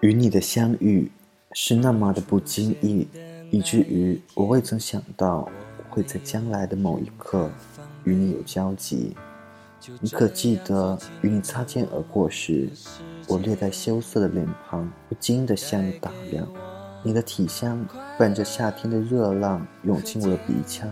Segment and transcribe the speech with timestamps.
[0.00, 1.10] 与你的相遇
[1.54, 3.08] 是那么的不经意，
[3.50, 5.50] 以至于我未曾想到
[5.90, 7.50] 会在将来的某一刻
[8.04, 9.16] 与你有交集。
[10.00, 12.68] 你可记得与你擦肩而过时，
[13.26, 16.46] 我略带羞涩的脸庞不禁地向你打量。
[17.02, 17.84] 你的体香
[18.16, 20.88] 伴着夏天的热浪涌进我的鼻腔，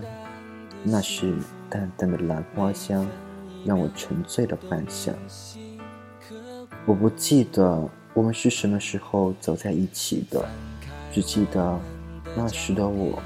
[0.83, 1.33] 那是
[1.69, 3.07] 淡淡的兰花香，
[3.63, 5.13] 让我沉醉了半晌。
[6.85, 7.89] 我不记得。
[8.17, 10.43] 我们是什么时候走在一起的？
[11.13, 11.79] 只记得
[12.35, 13.21] 那时的我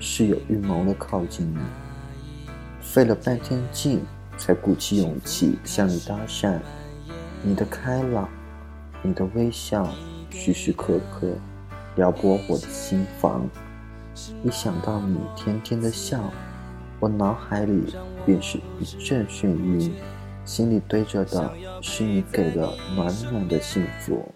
[0.00, 1.58] 是有预谋的靠近你，
[2.80, 4.00] 费了半天劲
[4.36, 6.58] 才鼓起勇气向你搭讪。
[7.40, 8.28] 你的开朗，
[9.00, 9.88] 你的微笑，
[10.28, 11.28] 时时刻刻
[11.94, 13.48] 撩拨我的心房。
[14.42, 16.20] 一想到你甜甜的笑，
[16.98, 17.94] 我脑海里
[18.26, 19.94] 便是一阵眩晕。
[20.48, 24.26] 心里堆着的是你给的暖暖的幸福。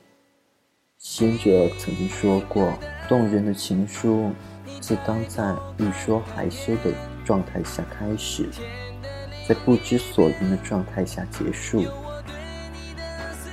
[0.98, 2.70] 先哲曾经说过，
[3.08, 4.30] 动人的情书
[4.78, 6.92] 自当在欲说还休的
[7.24, 8.46] 状态下开始，
[9.48, 11.82] 在不知所云的状态下结束。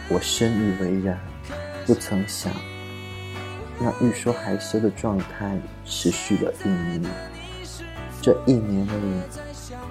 [0.09, 1.17] 我深以为然，
[1.85, 2.51] 不曾想，
[3.79, 7.01] 那欲说还休的状态持续了一年。
[8.21, 9.21] 这一年里，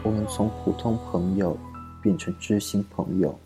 [0.02, 1.56] 我们从普通朋友。
[2.03, 3.39] 变成知心朋友，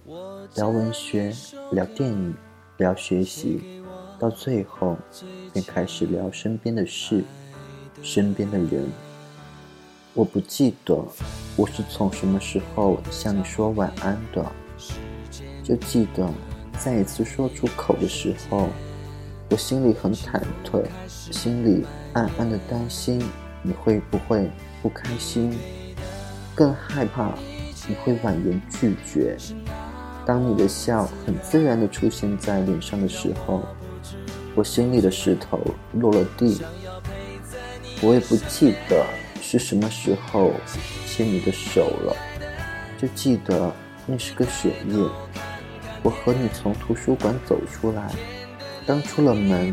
[0.57, 1.33] 聊文学，
[1.71, 2.35] 聊电影，
[2.77, 3.83] 聊学习，
[4.19, 4.97] 到最后
[5.53, 7.25] 便开始聊身边的事，
[8.03, 8.89] 身边的人。
[10.15, 11.03] 我不记得
[11.57, 14.45] 我是从什么时候向你说晚安的，
[15.65, 16.29] 就记得
[16.79, 18.69] 再一次说出口的时候，
[19.51, 23.23] 我心里很忐忑，心里暗暗的担心
[23.63, 24.51] 你会不会
[24.83, 25.59] 不开心，
[26.55, 27.33] 更害怕。
[27.89, 29.37] 你会婉言拒绝。
[30.25, 33.63] 当你的笑很自然地出现在脸上的时候，
[34.55, 35.61] 我心里的石头
[35.93, 36.61] 落了地。
[38.01, 39.05] 我也不记得
[39.41, 40.53] 是什么时候
[41.07, 42.17] 牵你的手了，
[42.99, 43.73] 就记得
[44.07, 44.99] 那是个雪夜，
[46.03, 48.13] 我和你从图书馆走出来，
[48.87, 49.73] 刚出了门，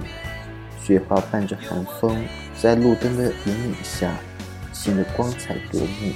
[0.84, 2.24] 雪花伴着寒风，
[2.60, 4.16] 在路灯的引领下，
[4.72, 6.14] 显得光彩夺目。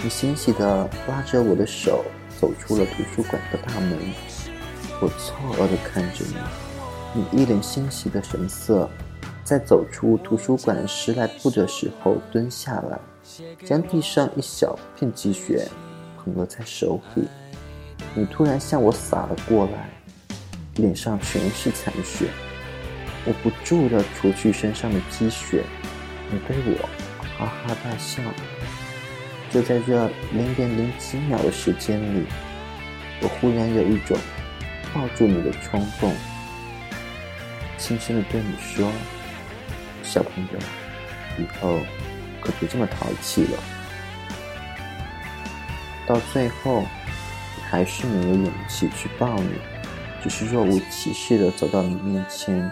[0.00, 2.04] 你欣喜地拉着我的手
[2.40, 3.98] 走出了图书馆的大门，
[5.00, 6.24] 我错愕地看着
[7.12, 8.88] 你，你一脸欣喜的神色，
[9.42, 12.98] 在走出图书馆十来步的时候蹲下来，
[13.64, 15.68] 将地上一小片积雪
[16.16, 17.26] 捧了在手里，
[18.14, 19.90] 你突然向我洒了过来，
[20.76, 22.28] 脸上全是残雪，
[23.24, 25.64] 我不住地除去身上的积雪，
[26.30, 26.88] 你对我
[27.36, 28.22] 哈哈大笑。
[29.50, 32.26] 就在这零点零几秒的时间里，
[33.22, 34.16] 我忽然有一种
[34.92, 36.14] 抱住你的冲动，
[37.78, 38.92] 轻声的对你说
[40.04, 40.58] ：“小朋友，
[41.38, 41.78] 以后
[42.42, 43.58] 可别这么淘气了。”
[46.06, 46.84] 到最后，
[47.70, 49.52] 还是没有勇气去抱你，
[50.22, 52.70] 只是若无其事的走到你面前，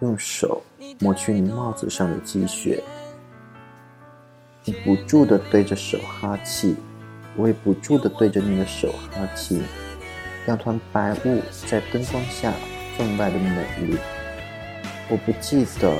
[0.00, 0.62] 用手
[0.98, 2.82] 抹去你帽子上的积雪。
[4.64, 6.76] 你不住的对着手哈气，
[7.36, 9.60] 我也不住的对着你的手哈气，
[10.46, 12.52] 两团白雾在灯光下
[12.96, 13.96] 分外的美丽。
[15.08, 15.98] 我不记得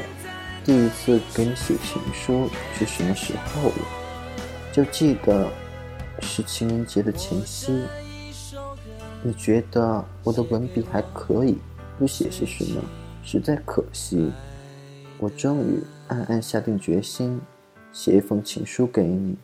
[0.64, 3.86] 第一次给你写情书是什么时候了，
[4.72, 5.50] 就记得
[6.20, 7.82] 是情人节的前夕。
[9.24, 11.58] 你觉得我的文笔还可以，
[11.98, 12.80] 不写是什么？
[13.24, 14.30] 实在可惜。
[15.18, 17.40] 我终于暗暗下定决心。
[17.92, 19.36] 写一封情书给你。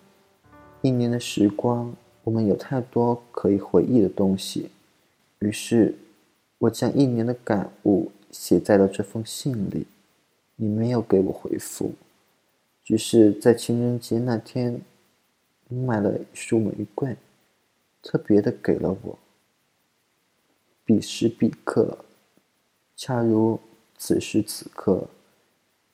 [0.81, 1.95] 一年的时光，
[2.25, 4.71] 我们有太多可以回忆的东西。
[5.41, 5.95] 于是，
[6.59, 9.87] 我将一年的感悟写在了这封信里。
[10.57, 11.93] 你没有给我回复，
[12.83, 14.81] 只是在情人节那天，
[15.69, 17.17] 你买了一束玫瑰，
[18.03, 19.19] 特别的给了我。
[20.85, 21.99] 彼时彼刻，
[22.97, 23.61] 恰如
[23.97, 25.07] 此时此刻，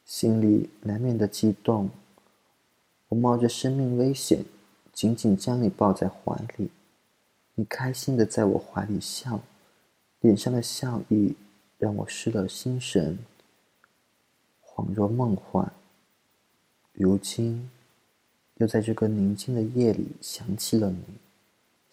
[0.07, 1.91] 心里难免的激动。
[3.15, 4.45] 我冒着生命危险，
[4.93, 6.69] 紧紧将你抱在怀里。
[7.55, 9.41] 你开心的在我怀里笑，
[10.19, 11.37] 脸上的笑意
[11.79, 13.17] 让我失了心神，
[14.61, 15.73] 恍若梦幻。
[16.93, 17.71] 如今，
[18.57, 21.05] 又在这个宁静的夜里想起了你，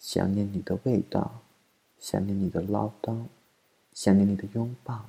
[0.00, 1.40] 想念你的味道，
[2.00, 3.16] 想念你的唠叨，
[3.94, 5.04] 想念你的拥抱。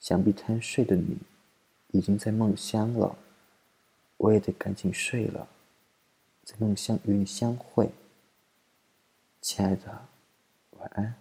[0.00, 1.18] 想必贪睡的你，
[1.92, 3.14] 已经在梦乡了。
[4.20, 5.48] 我也得赶紧睡了，
[6.44, 7.90] 在梦乡与你相会，
[9.40, 10.08] 亲爱的，
[10.72, 11.20] 晚安。